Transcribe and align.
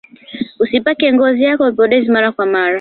usipake 0.59 1.13
ngozi 1.13 1.43
yako 1.43 1.69
vipodozi 1.69 2.11
mara 2.11 2.31
kwa 2.31 2.45
mara 2.45 2.69